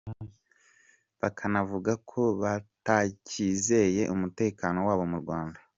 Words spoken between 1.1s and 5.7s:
Bakanavuga ko batacyizeye umutekano wabo mu Rwanda.